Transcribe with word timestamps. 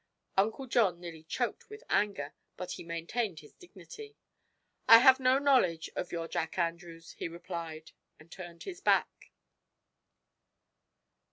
Uncle 0.35 0.65
John 0.65 0.99
nearly 0.99 1.21
choked 1.21 1.69
with 1.69 1.83
anger, 1.87 2.33
but 2.57 2.71
he 2.71 2.83
maintained 2.83 3.41
his 3.41 3.53
dignity. 3.53 4.17
"I 4.87 4.97
have 4.97 5.19
no 5.19 5.37
knowledge 5.37 5.91
of 5.95 6.11
your 6.11 6.27
Jack 6.27 6.57
Andrews," 6.57 7.11
he 7.19 7.27
replied, 7.27 7.91
and 8.19 8.31
turned 8.31 8.63
his 8.63 8.81
back. 8.81 9.29